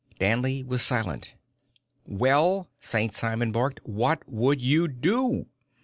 [0.17, 1.35] Danley was silent.
[2.07, 3.13] "Well?" St.
[3.13, 3.83] Simon barked.
[3.85, 5.45] "_What would you do?